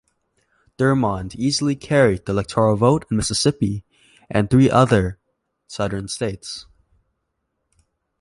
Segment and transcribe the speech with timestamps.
[0.79, 3.85] Thurmond easily carried the electoral vote in Mississippi
[4.31, 5.19] and three other
[5.67, 6.65] southern states.